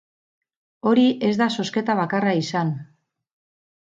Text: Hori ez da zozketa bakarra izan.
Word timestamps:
Hori 0.91 1.03
ez 1.27 1.33
da 1.41 1.49
zozketa 1.59 1.97
bakarra 2.01 2.33
izan. 2.39 2.75